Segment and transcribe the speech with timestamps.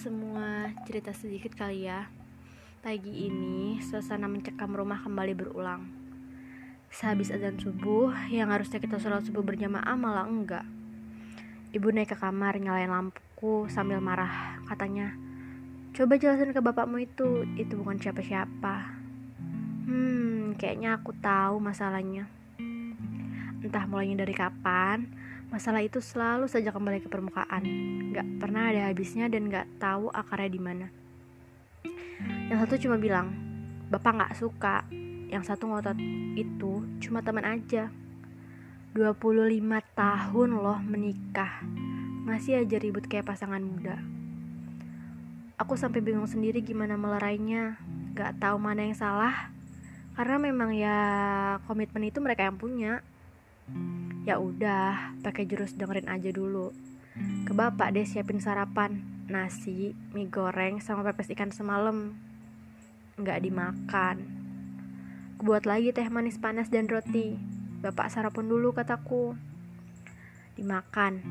[0.00, 2.08] semua, cerita sedikit kali ya.
[2.80, 5.84] Pagi ini, suasana mencekam rumah kembali berulang.
[6.88, 10.64] Sehabis azan subuh, yang harusnya kita sholat subuh berjamaah malah enggak.
[11.76, 14.56] Ibu naik ke kamar nyalain lampuku sambil marah.
[14.64, 15.12] Katanya,
[15.92, 18.96] coba jelasin ke bapakmu itu, itu bukan siapa-siapa.
[19.84, 22.24] Hmm, kayaknya aku tahu masalahnya.
[23.60, 25.12] Entah mulainya dari kapan,
[25.50, 27.66] Masalah itu selalu saja kembali ke permukaan,
[28.14, 30.86] gak pernah ada habisnya dan gak tahu akarnya di mana.
[32.46, 33.34] Yang satu cuma bilang,
[33.90, 34.86] bapak gak suka.
[35.26, 35.98] Yang satu ngotot
[36.38, 37.90] itu cuma teman aja.
[38.94, 39.58] 25
[39.98, 41.66] tahun loh menikah,
[42.22, 43.98] masih aja ribut kayak pasangan muda.
[45.58, 47.74] Aku sampai bingung sendiri gimana melerainya,
[48.14, 49.50] gak tahu mana yang salah.
[50.14, 50.98] Karena memang ya
[51.66, 53.02] komitmen itu mereka yang punya
[54.28, 56.70] Ya udah, pakai jurus dengerin aja dulu.
[57.48, 62.14] Ke bapak deh siapin sarapan, nasi, mie goreng, sama pepes ikan semalam.
[63.16, 64.16] Nggak dimakan.
[65.40, 67.40] Buat lagi teh manis panas dan roti.
[67.80, 69.32] Bapak sarapan dulu kataku.
[70.52, 71.24] Dimakan.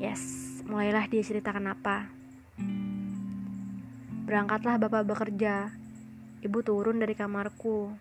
[0.00, 0.24] Yes,
[0.64, 2.08] mulailah dia ceritakan apa.
[4.24, 5.76] Berangkatlah bapak bekerja.
[6.40, 7.92] Ibu turun dari kamarku.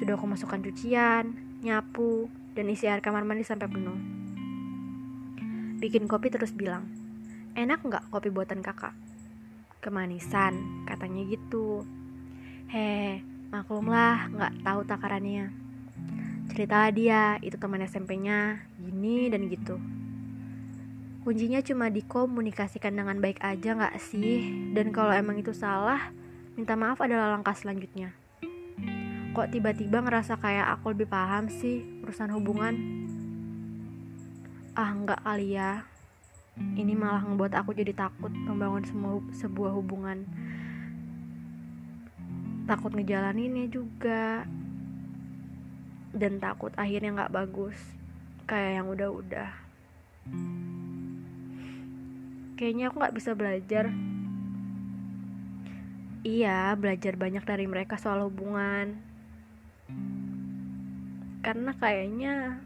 [0.00, 3.98] Sudah aku masukkan cucian, nyapu, dan isi air kamar mandi sampai penuh.
[5.80, 6.84] Bikin kopi terus bilang,
[7.56, 8.92] enak nggak kopi buatan kakak?
[9.80, 11.88] Kemanisan, katanya gitu.
[12.68, 15.48] Heh, maklumlah nggak tahu takarannya.
[16.52, 19.80] Ceritalah dia, itu teman SMP-nya, gini dan gitu.
[21.24, 24.72] Kuncinya cuma dikomunikasikan dengan baik aja nggak sih?
[24.76, 26.12] Dan kalau emang itu salah,
[26.58, 28.12] minta maaf adalah langkah selanjutnya
[29.30, 32.74] kok tiba-tiba ngerasa kayak aku lebih paham sih urusan hubungan?
[34.74, 35.86] Ah nggak kali ya.
[36.58, 40.26] Ini malah ngebuat aku jadi takut membangun semua sebuah hubungan.
[42.66, 44.42] Takut ngejalaninnya juga.
[46.10, 47.78] Dan takut akhirnya nggak bagus
[48.50, 49.50] kayak yang udah-udah.
[52.58, 53.94] Kayaknya aku nggak bisa belajar.
[56.26, 59.09] Iya belajar banyak dari mereka soal hubungan
[61.40, 62.60] karena kayaknya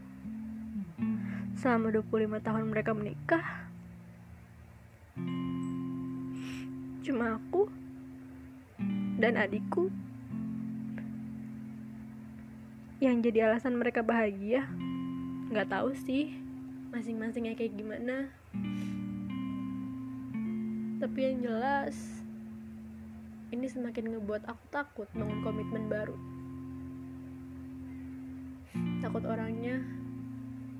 [1.55, 3.45] selama 25 tahun mereka menikah
[7.05, 7.71] cuma aku
[9.21, 9.87] dan adikku
[12.99, 14.67] yang jadi alasan mereka bahagia
[15.53, 16.35] nggak tahu sih
[16.89, 18.31] masing-masingnya kayak gimana.
[20.97, 21.95] Tapi yang jelas
[23.51, 26.34] ini semakin ngebuat aku takut bangun komitmen baru
[29.05, 29.85] takut orangnya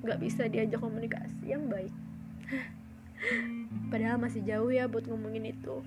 [0.02, 1.94] nggak bisa diajak komunikasi yang baik.
[3.94, 5.86] Padahal masih jauh ya buat ngomongin itu.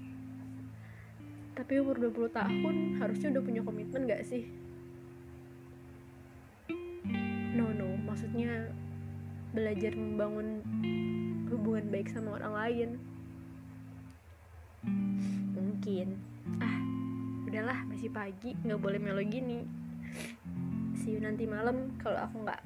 [1.52, 4.48] Tapi umur 20 tahun harusnya udah punya komitmen gak sih?
[7.60, 8.00] No no.
[8.08, 8.72] Maksudnya
[9.52, 10.64] belajar membangun
[11.52, 12.90] hubungan baik sama orang lain.
[15.52, 16.16] Mungkin.
[16.64, 16.80] Ah
[17.52, 18.56] udahlah masih pagi.
[18.64, 19.68] Nggak boleh melo gini
[21.00, 21.96] see you nanti malam.
[22.04, 22.60] Kalau aku nggak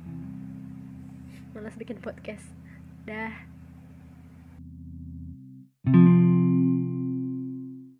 [1.53, 2.49] malas bikin podcast.
[3.05, 3.52] Dah